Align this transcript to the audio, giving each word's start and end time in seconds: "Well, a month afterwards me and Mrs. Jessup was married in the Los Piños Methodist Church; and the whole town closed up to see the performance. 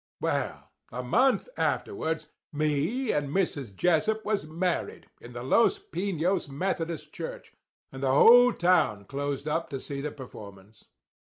"Well, 0.19 0.71
a 0.91 1.03
month 1.03 1.47
afterwards 1.57 2.25
me 2.51 3.11
and 3.11 3.29
Mrs. 3.29 3.75
Jessup 3.75 4.25
was 4.25 4.47
married 4.47 5.05
in 5.21 5.33
the 5.33 5.43
Los 5.43 5.77
Piños 5.77 6.49
Methodist 6.49 7.13
Church; 7.13 7.53
and 7.91 8.01
the 8.01 8.09
whole 8.09 8.51
town 8.51 9.05
closed 9.05 9.47
up 9.47 9.69
to 9.69 9.79
see 9.79 10.01
the 10.01 10.11
performance. 10.11 10.85